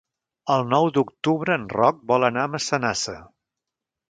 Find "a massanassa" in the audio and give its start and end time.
2.47-3.17